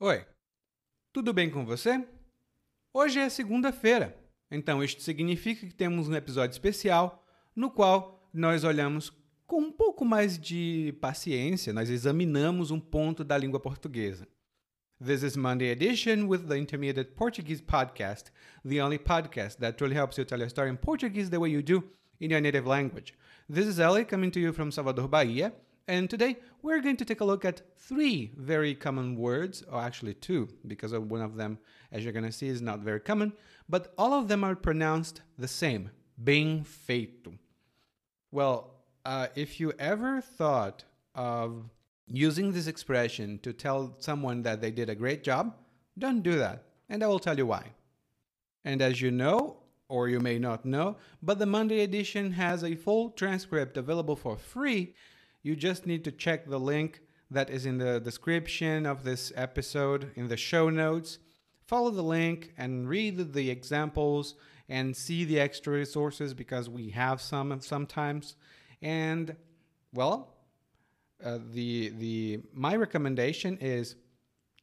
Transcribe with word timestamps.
Oi, 0.00 0.24
tudo 1.12 1.32
bem 1.32 1.50
com 1.50 1.66
você? 1.66 2.06
Hoje 2.94 3.18
é 3.18 3.28
segunda-feira, 3.28 4.16
então 4.48 4.80
isto 4.80 5.02
significa 5.02 5.66
que 5.66 5.74
temos 5.74 6.08
um 6.08 6.14
episódio 6.14 6.52
especial 6.52 7.26
no 7.52 7.68
qual 7.68 8.30
nós 8.32 8.62
olhamos 8.62 9.12
com 9.44 9.60
um 9.60 9.72
pouco 9.72 10.04
mais 10.04 10.38
de 10.38 10.96
paciência, 11.00 11.72
nós 11.72 11.90
examinamos 11.90 12.70
um 12.70 12.78
ponto 12.78 13.24
da 13.24 13.36
língua 13.36 13.58
portuguesa. 13.58 14.28
This 15.04 15.24
is 15.24 15.36
Monday 15.36 15.72
edition 15.72 16.28
with 16.28 16.46
the 16.46 16.56
Intermediate 16.56 17.10
Portuguese 17.16 17.60
podcast, 17.60 18.30
the 18.64 18.80
only 18.80 19.00
podcast 19.00 19.58
that 19.58 19.76
truly 19.76 19.96
helps 19.96 20.16
you 20.16 20.24
tell 20.24 20.38
your 20.38 20.48
story 20.48 20.70
in 20.70 20.76
Portuguese 20.76 21.28
the 21.28 21.38
way 21.38 21.50
you 21.50 21.60
do 21.60 21.82
in 22.20 22.30
your 22.30 22.40
native 22.40 22.68
language. 22.68 23.14
This 23.50 23.66
is 23.66 23.80
Ellie 23.80 24.04
coming 24.04 24.30
to 24.30 24.38
you 24.38 24.52
from 24.52 24.70
Salvador, 24.70 25.08
Bahia, 25.08 25.52
and 25.88 26.08
today 26.08 26.36
we're 26.62 26.80
going 26.80 26.96
to 26.98 27.04
take 27.04 27.20
a 27.20 27.24
look 27.24 27.44
at 27.44 27.62
three 27.76 28.30
very 28.36 28.74
common 28.74 29.16
words, 29.16 29.64
or 29.70 29.80
actually 29.80 30.14
two, 30.14 30.48
because 30.66 30.92
one 30.92 31.22
of 31.22 31.36
them, 31.36 31.58
as 31.90 32.04
you're 32.04 32.12
going 32.12 32.24
to 32.24 32.32
see, 32.32 32.48
is 32.48 32.60
not 32.60 32.80
very 32.80 33.00
common, 33.00 33.32
but 33.68 33.92
all 33.96 34.12
of 34.12 34.28
them 34.28 34.44
are 34.44 34.54
pronounced 34.54 35.22
the 35.38 35.48
same 35.48 35.90
bem 36.18 36.64
feito. 36.64 37.38
Well, 38.30 38.74
uh, 39.04 39.28
if 39.34 39.58
you 39.58 39.72
ever 39.78 40.20
thought 40.20 40.84
of 41.14 41.64
using 42.06 42.52
this 42.52 42.66
expression 42.66 43.38
to 43.42 43.52
tell 43.52 43.94
someone 43.98 44.42
that 44.42 44.60
they 44.60 44.70
did 44.70 44.90
a 44.90 44.94
great 44.94 45.24
job, 45.24 45.54
don't 45.98 46.22
do 46.22 46.38
that, 46.38 46.64
and 46.88 47.02
I 47.02 47.06
will 47.06 47.18
tell 47.18 47.38
you 47.38 47.46
why. 47.46 47.64
And 48.64 48.82
as 48.82 49.00
you 49.00 49.10
know, 49.10 49.56
or 49.88 50.08
you 50.08 50.20
may 50.20 50.38
not 50.38 50.66
know, 50.66 50.96
but 51.22 51.38
the 51.38 51.46
Monday 51.46 51.80
edition 51.80 52.32
has 52.32 52.62
a 52.62 52.74
full 52.74 53.10
transcript 53.10 53.78
available 53.78 54.16
for 54.16 54.36
free. 54.36 54.94
You 55.42 55.56
just 55.56 55.86
need 55.86 56.04
to 56.04 56.12
check 56.12 56.46
the 56.46 56.60
link 56.60 57.00
that 57.30 57.50
is 57.50 57.66
in 57.66 57.78
the 57.78 58.00
description 58.00 58.86
of 58.86 59.04
this 59.04 59.32
episode 59.36 60.12
in 60.16 60.28
the 60.28 60.36
show 60.36 60.70
notes. 60.70 61.18
Follow 61.66 61.90
the 61.90 62.02
link 62.02 62.52
and 62.56 62.88
read 62.88 63.32
the 63.34 63.50
examples 63.50 64.34
and 64.68 64.96
see 64.96 65.24
the 65.24 65.40
extra 65.40 65.72
resources 65.72 66.34
because 66.34 66.68
we 66.68 66.90
have 66.90 67.20
some 67.20 67.60
sometimes. 67.60 68.36
And 68.82 69.36
well, 69.92 70.34
uh, 71.24 71.38
the 71.52 71.90
the 71.90 72.40
my 72.52 72.76
recommendation 72.76 73.58
is 73.60 73.96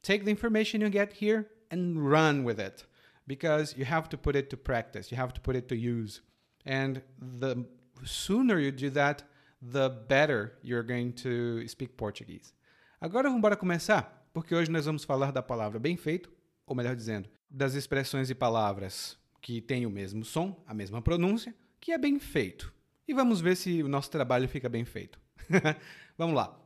take 0.02 0.24
the 0.24 0.30
information 0.30 0.80
you 0.80 0.88
get 0.88 1.12
here 1.12 1.46
and 1.70 2.08
run 2.10 2.44
with 2.44 2.58
it 2.60 2.84
because 3.26 3.76
you 3.76 3.84
have 3.84 4.08
to 4.08 4.16
put 4.16 4.36
it 4.36 4.50
to 4.50 4.56
practice. 4.56 5.10
You 5.10 5.16
have 5.16 5.34
to 5.34 5.40
put 5.40 5.56
it 5.56 5.68
to 5.68 5.76
use. 5.76 6.20
And 6.64 7.02
the 7.18 7.66
sooner 8.04 8.58
you 8.58 8.72
do 8.72 8.90
that, 8.90 9.24
the 9.60 9.88
better 9.88 10.58
you're 10.62 10.86
going 10.86 11.10
to 11.12 11.66
speak 11.68 11.94
Portuguese. 11.94 12.52
Agora 13.00 13.24
vamos 13.28 13.38
embora 13.38 13.56
começar, 13.56 14.28
porque 14.32 14.54
hoje 14.54 14.70
nós 14.70 14.86
vamos 14.86 15.04
falar 15.04 15.30
da 15.30 15.42
palavra 15.42 15.78
bem 15.78 15.96
feito, 15.96 16.30
ou 16.66 16.74
melhor 16.74 16.96
dizendo, 16.96 17.28
das 17.48 17.74
expressões 17.74 18.30
e 18.30 18.34
palavras 18.34 19.18
que 19.40 19.60
têm 19.60 19.86
o 19.86 19.90
mesmo 19.90 20.24
som, 20.24 20.62
a 20.66 20.74
mesma 20.74 21.00
pronúncia, 21.00 21.54
que 21.80 21.92
é 21.92 21.98
bem 21.98 22.18
feito. 22.18 22.72
E 23.06 23.14
vamos 23.14 23.40
ver 23.40 23.56
se 23.56 23.82
o 23.82 23.88
nosso 23.88 24.10
trabalho 24.10 24.48
fica 24.48 24.68
bem 24.68 24.84
feito. 24.84 25.20
vamos 26.18 26.34
lá. 26.34 26.58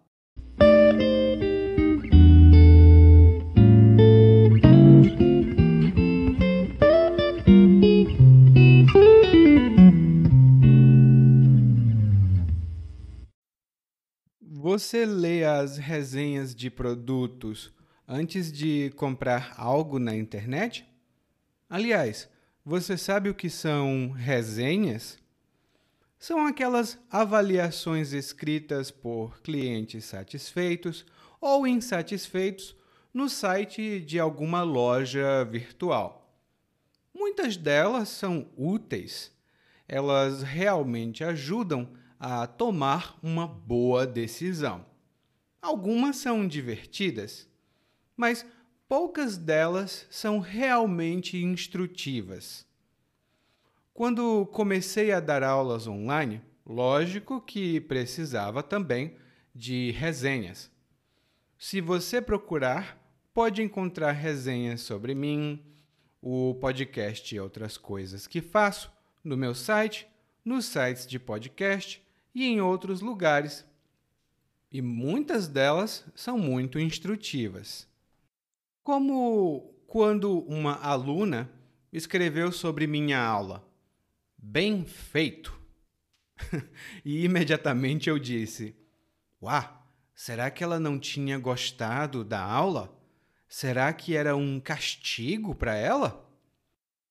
Você 14.73 15.05
lê 15.05 15.45
as 15.45 15.79
resenhas 15.79 16.55
de 16.55 16.71
produtos 16.71 17.73
antes 18.07 18.53
de 18.53 18.93
comprar 18.95 19.53
algo 19.57 19.99
na 19.99 20.15
internet? 20.15 20.87
Aliás, 21.69 22.29
você 22.65 22.97
sabe 22.97 23.29
o 23.29 23.35
que 23.35 23.51
são 23.51 24.13
resenhas? 24.13 25.19
São 26.21 26.47
aquelas 26.47 26.97
avaliações 27.11 28.13
escritas 28.13 28.93
por 28.93 29.41
clientes 29.41 30.05
satisfeitos 30.05 31.05
ou 31.41 31.67
insatisfeitos 31.67 32.77
no 33.13 33.29
site 33.29 33.99
de 33.99 34.21
alguma 34.21 34.63
loja 34.63 35.45
virtual. 35.47 36.33
Muitas 37.13 37.57
delas 37.57 38.09
são 38.09 38.49
úteis. 38.57 39.33
Elas 39.89 40.45
realmente 40.45 41.25
ajudam 41.25 41.91
a 42.21 42.47
tomar 42.47 43.19
uma 43.23 43.47
boa 43.47 44.07
decisão. 44.07 44.85
Algumas 45.63 46.17
são 46.17 46.47
divertidas, 46.47 47.49
mas 48.15 48.45
poucas 48.87 49.39
delas 49.39 50.07
são 50.11 50.39
realmente 50.39 51.43
instrutivas. 51.43 52.67
Quando 53.95 54.45
comecei 54.53 55.13
a 55.13 55.19
dar 55.21 55.43
aulas 55.43 55.87
online, 55.87 56.43
lógico 56.65 57.41
que 57.41 57.81
precisava 57.81 58.63
também 58.63 59.17
de 59.55 59.91
resenhas. 59.93 60.71
Se 61.59 61.81
você 61.81 62.21
procurar, 62.21 62.99
pode 63.33 63.63
encontrar 63.63 64.13
resenhas 64.13 64.83
sobre 64.83 65.15
mim, 65.15 65.65
o 66.21 66.55
podcast 66.57 67.35
e 67.35 67.41
outras 67.41 67.79
coisas 67.79 68.27
que 68.27 68.43
faço 68.43 68.93
no 69.25 69.39
meu 69.39 69.55
site, 69.55 70.07
nos 70.45 70.67
sites 70.67 71.07
de 71.07 71.19
podcast 71.19 72.03
e 72.41 72.45
em 72.47 72.61
outros 72.61 73.03
lugares, 73.03 73.67
e 74.73 74.81
muitas 74.81 75.47
delas 75.47 76.07
são 76.15 76.39
muito 76.39 76.79
instrutivas. 76.79 77.87
Como 78.83 79.75
quando 79.87 80.39
uma 80.47 80.75
aluna 80.77 81.51
escreveu 81.93 82.51
sobre 82.51 82.87
minha 82.87 83.21
aula, 83.21 83.63
bem 84.39 84.87
feito. 84.87 85.61
e 87.05 87.25
imediatamente 87.25 88.09
eu 88.09 88.19
disse: 88.19 88.75
Uá, 89.43 89.85
será 90.15 90.51
que 90.51 90.65
ela 90.65 90.81
não 90.81 90.99
tinha 90.99 91.39
gostado 91.39 92.25
da 92.25 92.43
aula? 92.43 92.97
Será 93.47 93.93
que 93.93 94.17
era 94.17 94.35
um 94.35 94.59
castigo 94.59 95.55
para 95.55 95.75
ela? 95.75 96.27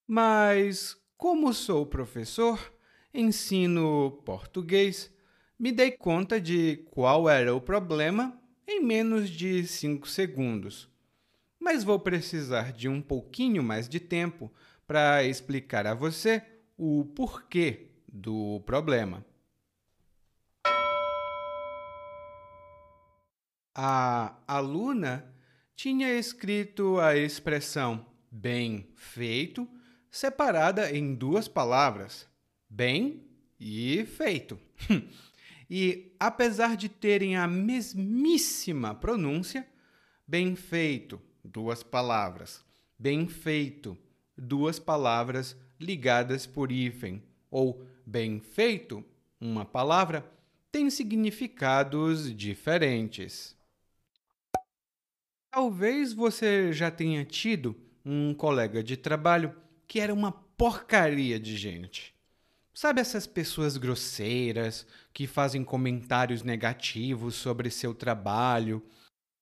Mas, 0.07 0.97
como 1.15 1.53
sou 1.53 1.85
professor, 1.85 2.73
ensino 3.13 4.23
português, 4.25 5.11
me 5.59 5.73
dei 5.73 5.91
conta 5.91 6.39
de 6.39 6.77
qual 6.89 7.29
era 7.29 7.53
o 7.53 7.59
problema 7.59 8.41
em 8.65 8.81
menos 8.81 9.29
de 9.29 9.67
5 9.67 10.07
segundos. 10.07 10.87
Mas 11.59 11.83
vou 11.83 11.99
precisar 11.99 12.71
de 12.71 12.87
um 12.87 13.01
pouquinho 13.01 13.61
mais 13.61 13.89
de 13.89 13.99
tempo 13.99 14.49
para 14.87 15.23
explicar 15.25 15.85
a 15.85 15.93
você 15.93 16.41
o 16.77 17.03
porquê 17.13 17.91
do 18.07 18.61
problema. 18.65 19.25
A 23.75 24.37
aluna 24.47 25.33
tinha 25.75 26.17
escrito 26.17 26.99
a 26.99 27.17
expressão 27.17 28.05
bem 28.31 28.87
feito 28.95 29.67
separada 30.09 30.91
em 30.95 31.13
duas 31.13 31.47
palavras 31.47 32.27
bem 32.69 33.23
e 33.59 34.05
feito. 34.05 34.59
e 35.69 36.15
apesar 36.19 36.75
de 36.75 36.89
terem 36.89 37.35
a 37.35 37.47
mesmíssima 37.47 38.95
pronúncia, 38.95 39.67
bem 40.27 40.55
feito, 40.55 41.21
duas 41.43 41.83
palavras, 41.83 42.65
bem 42.97 43.27
feito, 43.27 43.97
duas 44.35 44.79
palavras 44.79 45.55
ligadas 45.79 46.47
por 46.47 46.71
hífen, 46.71 47.21
ou 47.51 47.85
bem 48.05 48.39
feito, 48.39 49.05
uma 49.39 49.63
palavra, 49.63 50.25
têm 50.71 50.89
significados 50.89 52.35
diferentes. 52.35 53.55
Talvez 55.51 56.13
você 56.13 56.73
já 56.73 56.91
tenha 56.91 57.23
tido 57.25 57.75
um 58.03 58.33
colega 58.33 58.83
de 58.83 58.97
trabalho 58.97 59.55
que 59.87 59.99
era 59.99 60.13
uma 60.13 60.31
porcaria 60.31 61.39
de 61.39 61.55
gente. 61.57 62.13
Sabe 62.81 63.01
essas 63.01 63.27
pessoas 63.27 63.75
grosseiras 63.75 64.87
que 65.11 65.27
fazem 65.27 65.65
comentários 65.65 66.43
negativos 66.43 67.35
sobre 67.35 67.69
seu 67.69 67.93
trabalho 67.93 68.81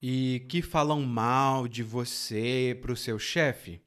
e 0.01 0.43
que 0.49 0.59
falam 0.59 1.03
mal 1.03 1.67
de 1.67 1.83
você 1.83 2.75
para 2.81 2.91
o 2.91 2.97
seu 2.97 3.19
chefe? 3.19 3.79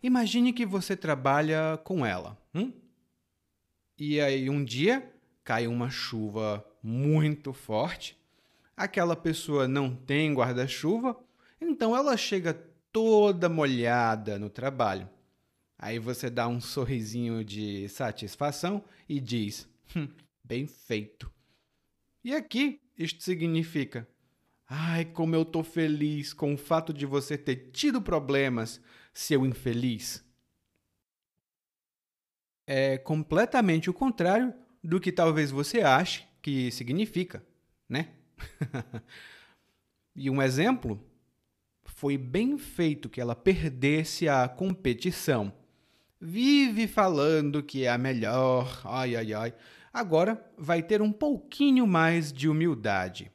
Imagine 0.00 0.52
que 0.52 0.64
você 0.64 0.96
trabalha 0.96 1.80
com 1.82 2.06
ela. 2.06 2.38
Hum? 2.54 2.72
E 3.98 4.20
aí 4.20 4.48
um 4.48 4.64
dia 4.64 5.12
cai 5.42 5.66
uma 5.66 5.90
chuva 5.90 6.64
muito 6.80 7.52
forte, 7.52 8.16
aquela 8.76 9.16
pessoa 9.16 9.66
não 9.66 9.92
tem 9.92 10.32
guarda-chuva, 10.32 11.18
então 11.60 11.96
ela 11.96 12.16
chega 12.16 12.54
toda 12.92 13.48
molhada 13.48 14.38
no 14.38 14.48
trabalho. 14.48 15.10
Aí 15.82 15.98
você 15.98 16.28
dá 16.28 16.46
um 16.46 16.60
sorrisinho 16.60 17.42
de 17.42 17.88
satisfação 17.88 18.84
e 19.08 19.18
diz: 19.18 19.66
hum, 19.96 20.06
bem 20.44 20.66
feito. 20.66 21.32
E 22.22 22.34
aqui 22.34 22.82
isto 22.98 23.24
significa: 23.24 24.06
Ai, 24.68 25.06
como 25.06 25.34
eu 25.34 25.42
tô 25.42 25.64
feliz 25.64 26.34
com 26.34 26.52
o 26.52 26.58
fato 26.58 26.92
de 26.92 27.06
você 27.06 27.38
ter 27.38 27.70
tido 27.72 28.02
problemas, 28.02 28.78
seu 29.14 29.46
infeliz. 29.46 30.22
É 32.66 32.98
completamente 32.98 33.88
o 33.88 33.94
contrário 33.94 34.52
do 34.84 35.00
que 35.00 35.10
talvez 35.10 35.50
você 35.50 35.80
ache 35.80 36.28
que 36.42 36.70
significa, 36.70 37.42
né? 37.88 38.12
e 40.14 40.28
um 40.28 40.42
exemplo 40.42 41.02
foi 41.84 42.18
bem 42.18 42.58
feito 42.58 43.08
que 43.08 43.20
ela 43.20 43.34
perdesse 43.34 44.28
a 44.28 44.46
competição. 44.46 45.58
Vive 46.20 46.86
falando 46.86 47.62
que 47.62 47.84
é 47.84 47.88
a 47.88 47.96
melhor, 47.96 48.82
ai 48.84 49.16
ai 49.16 49.32
ai. 49.32 49.54
Agora 49.90 50.44
vai 50.58 50.82
ter 50.82 51.00
um 51.00 51.10
pouquinho 51.10 51.86
mais 51.86 52.30
de 52.30 52.46
humildade. 52.46 53.32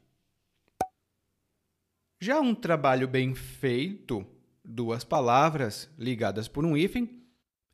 Já 2.22 2.40
um 2.40 2.54
trabalho 2.54 3.08
bem 3.08 3.34
feito, 3.34 4.24
duas 4.64 5.04
palavras 5.04 5.90
ligadas 5.98 6.48
por 6.48 6.64
um 6.64 6.78
hífen, 6.78 7.24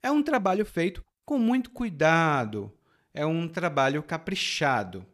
é 0.02 0.10
um 0.10 0.24
trabalho 0.24 0.66
feito 0.66 1.04
com 1.26 1.38
muito 1.38 1.72
cuidado, 1.72 2.72
é 3.14 3.26
um 3.26 3.50
trabalho 3.50 4.02
caprichado. 4.02 5.06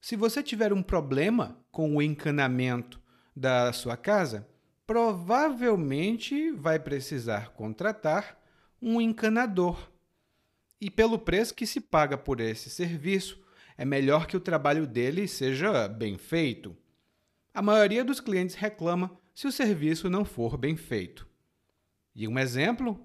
Se 0.00 0.16
você 0.16 0.42
tiver 0.42 0.72
um 0.72 0.82
problema 0.82 1.58
com 1.70 1.94
o 1.96 2.02
encanamento 2.02 2.98
da 3.36 3.70
sua 3.70 3.98
casa, 3.98 4.48
provavelmente 4.86 6.50
vai 6.52 6.78
precisar 6.78 7.50
contratar 7.50 8.39
um 8.80 9.00
encanador. 9.00 9.90
E 10.80 10.90
pelo 10.90 11.18
preço 11.18 11.54
que 11.54 11.66
se 11.66 11.80
paga 11.80 12.16
por 12.16 12.40
esse 12.40 12.70
serviço, 12.70 13.38
é 13.76 13.84
melhor 13.84 14.26
que 14.26 14.36
o 14.36 14.40
trabalho 14.40 14.86
dele 14.86 15.28
seja 15.28 15.88
bem 15.88 16.16
feito. 16.16 16.76
A 17.52 17.60
maioria 17.60 18.04
dos 18.04 18.20
clientes 18.20 18.54
reclama 18.54 19.18
se 19.34 19.46
o 19.46 19.52
serviço 19.52 20.08
não 20.08 20.24
for 20.24 20.56
bem 20.56 20.76
feito. 20.76 21.26
E 22.14 22.26
um 22.26 22.38
exemplo? 22.38 23.04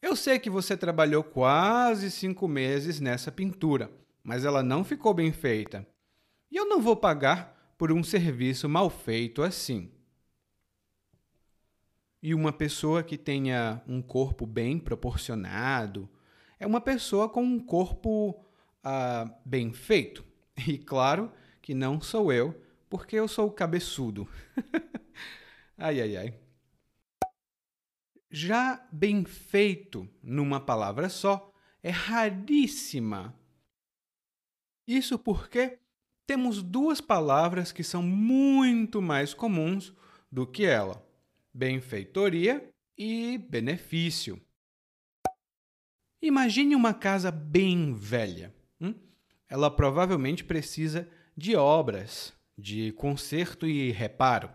Eu 0.00 0.14
sei 0.14 0.38
que 0.38 0.48
você 0.48 0.76
trabalhou 0.76 1.24
quase 1.24 2.10
cinco 2.10 2.46
meses 2.46 3.00
nessa 3.00 3.32
pintura, 3.32 3.90
mas 4.22 4.44
ela 4.44 4.62
não 4.62 4.84
ficou 4.84 5.12
bem 5.12 5.32
feita. 5.32 5.86
E 6.50 6.56
eu 6.56 6.66
não 6.66 6.80
vou 6.80 6.96
pagar 6.96 7.74
por 7.76 7.92
um 7.92 8.02
serviço 8.02 8.68
mal 8.68 8.88
feito 8.88 9.42
assim. 9.42 9.90
E 12.22 12.34
uma 12.34 12.52
pessoa 12.52 13.02
que 13.02 13.16
tenha 13.16 13.82
um 13.86 14.02
corpo 14.02 14.44
bem 14.44 14.78
proporcionado 14.78 16.08
é 16.58 16.66
uma 16.66 16.80
pessoa 16.80 17.28
com 17.28 17.42
um 17.42 17.60
corpo 17.60 18.44
ah, 18.82 19.30
bem 19.44 19.72
feito. 19.72 20.24
E 20.66 20.76
claro 20.76 21.32
que 21.62 21.72
não 21.72 22.00
sou 22.00 22.32
eu, 22.32 22.60
porque 22.90 23.14
eu 23.14 23.28
sou 23.28 23.48
cabeçudo. 23.48 24.28
ai, 25.78 26.00
ai, 26.00 26.16
ai. 26.16 26.34
Já 28.28 28.84
bem 28.90 29.24
feito 29.24 30.08
numa 30.20 30.58
palavra 30.58 31.08
só 31.08 31.52
é 31.80 31.90
raríssima. 31.90 33.38
Isso 34.86 35.18
porque 35.18 35.78
temos 36.26 36.62
duas 36.62 37.00
palavras 37.00 37.72
que 37.72 37.84
são 37.84 38.02
muito 38.02 39.00
mais 39.00 39.32
comuns 39.32 39.94
do 40.30 40.46
que 40.46 40.64
ela: 40.64 41.06
benfeitoria 41.58 42.70
e 42.96 43.36
benefício. 43.36 44.40
Imagine 46.22 46.76
uma 46.76 46.94
casa 46.94 47.32
bem 47.32 47.92
velha. 47.92 48.54
Hum? 48.80 48.94
Ela 49.48 49.68
provavelmente 49.68 50.44
precisa 50.44 51.08
de 51.36 51.56
obras, 51.56 52.32
de 52.56 52.92
conserto 52.92 53.66
e 53.66 53.90
reparo. 53.90 54.48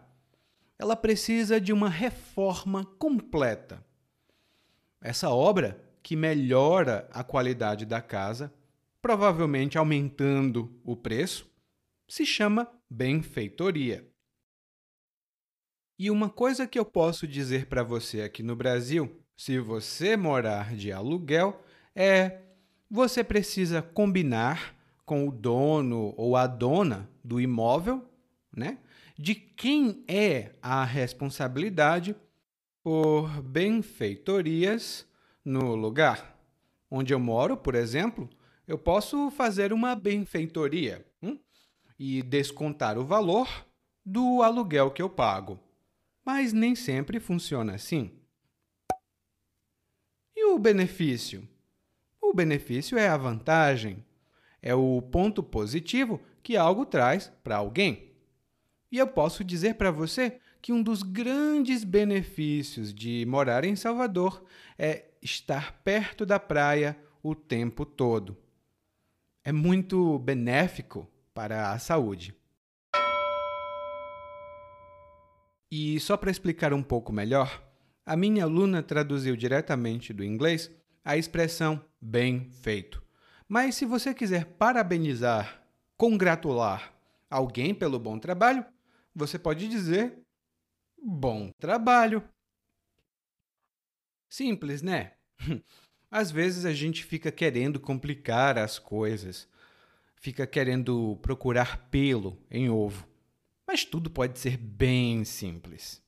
Ela 0.79 0.95
precisa 0.95 1.59
de 1.59 1.73
uma 1.73 1.89
reforma 1.89 2.85
completa. 2.85 3.85
Essa 5.01 5.29
obra, 5.29 5.83
que 6.01 6.15
melhora 6.15 7.09
a 7.11 7.21
qualidade 7.21 7.85
da 7.85 8.01
casa, 8.01 8.53
provavelmente 9.01 9.77
aumentando 9.77 10.79
o 10.85 10.95
preço, 10.95 11.51
se 12.07 12.25
chama 12.25 12.65
benfeitoria. 12.89 14.12
E 15.97 16.09
uma 16.09 16.29
coisa 16.29 16.65
que 16.65 16.79
eu 16.79 16.85
posso 16.85 17.27
dizer 17.27 17.67
para 17.67 17.83
você 17.83 18.21
aqui 18.21 18.41
no 18.41 18.55
Brasil, 18.55 19.19
se 19.37 19.59
você 19.59 20.17
morar 20.17 20.75
de 20.75 20.91
aluguel, 20.91 21.63
é 21.95 22.39
você 22.89 23.23
precisa 23.23 23.81
combinar 23.81 24.75
com 25.05 25.27
o 25.27 25.31
dono 25.31 26.13
ou 26.17 26.35
a 26.35 26.47
dona 26.47 27.09
do 27.23 27.39
imóvel, 27.39 28.03
né? 28.55 28.77
De 29.17 29.35
quem 29.35 30.03
é 30.07 30.51
a 30.61 30.83
responsabilidade 30.83 32.15
por 32.83 33.41
benfeitorias 33.41 35.07
no 35.45 35.75
lugar. 35.75 36.37
Onde 36.89 37.13
eu 37.13 37.19
moro, 37.19 37.55
por 37.55 37.75
exemplo, 37.75 38.29
eu 38.67 38.77
posso 38.77 39.29
fazer 39.31 39.73
uma 39.73 39.95
benfeitoria 39.95 41.05
hum? 41.21 41.37
e 41.97 42.21
descontar 42.21 42.97
o 42.97 43.05
valor 43.05 43.47
do 44.05 44.41
aluguel 44.41 44.91
que 44.91 45.01
eu 45.01 45.09
pago. 45.09 45.59
Mas 46.25 46.53
nem 46.53 46.75
sempre 46.75 47.19
funciona 47.19 47.75
assim. 47.75 48.11
E 50.35 50.45
o 50.45 50.59
benefício? 50.59 51.47
O 52.21 52.33
benefício 52.33 52.97
é 52.97 53.07
a 53.07 53.17
vantagem 53.17 54.03
é 54.63 54.73
o 54.73 55.01
ponto 55.01 55.43
positivo 55.43 56.21
que 56.41 56.55
algo 56.55 56.85
traz 56.85 57.29
para 57.43 57.57
alguém. 57.57 58.13
E 58.89 58.97
eu 58.97 59.05
posso 59.05 59.43
dizer 59.43 59.75
para 59.75 59.91
você 59.91 60.39
que 60.61 60.71
um 60.71 60.81
dos 60.81 61.03
grandes 61.03 61.83
benefícios 61.83 62.93
de 62.93 63.25
morar 63.27 63.65
em 63.65 63.75
Salvador 63.75 64.41
é 64.79 65.03
estar 65.21 65.83
perto 65.83 66.25
da 66.25 66.39
praia 66.39 66.97
o 67.21 67.35
tempo 67.35 67.85
todo. 67.85 68.37
É 69.43 69.51
muito 69.51 70.17
benéfico 70.19 71.05
para 71.33 71.73
a 71.73 71.79
saúde. 71.79 72.33
E 75.75 75.99
só 75.99 76.15
para 76.15 76.29
explicar 76.29 76.71
um 76.71 76.83
pouco 76.83 77.11
melhor, 77.11 77.67
a 78.05 78.15
minha 78.15 78.43
aluna 78.43 78.83
traduziu 78.83 79.35
diretamente 79.35 80.13
do 80.13 80.23
inglês 80.23 80.69
a 81.03 81.17
expressão 81.17 81.83
bem 81.99 82.47
feito. 82.51 83.01
Mas 83.47 83.73
se 83.73 83.83
você 83.83 84.13
quiser 84.13 84.45
parabenizar, 84.45 85.65
congratular 85.97 86.93
alguém 87.27 87.73
pelo 87.73 87.97
bom 87.97 88.19
trabalho, 88.19 88.63
você 89.15 89.39
pode 89.39 89.67
dizer 89.67 90.23
bom 90.95 91.51
trabalho. 91.57 92.23
Simples, 94.29 94.83
né? 94.83 95.13
Às 96.11 96.29
vezes 96.29 96.65
a 96.65 96.73
gente 96.73 97.03
fica 97.03 97.31
querendo 97.31 97.79
complicar 97.79 98.59
as 98.59 98.77
coisas, 98.77 99.49
fica 100.17 100.45
querendo 100.45 101.17
procurar 101.23 101.89
pelo 101.89 102.37
em 102.51 102.69
ovo, 102.69 103.11
mas 103.73 103.83
tudo 103.83 104.07
pode 104.07 104.37
ser 104.37 104.55
bem 104.55 105.25
simples. 105.25 105.99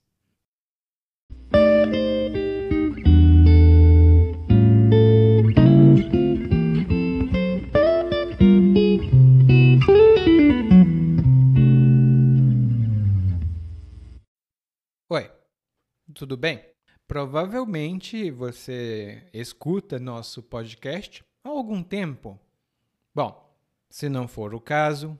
tudo 16.14 16.38
bem? 16.38 16.64
Provavelmente 17.06 18.32
você 18.32 19.28
escuta 19.34 20.00
nosso 20.00 20.42
podcast 20.42 21.26
há 21.44 21.50
algum 21.50 21.84
tempo. 21.84 22.40
Bom, 23.14 23.54
se 23.90 24.08
não 24.08 24.26
for 24.26 24.56
o 24.56 24.62
caso, 24.62 25.20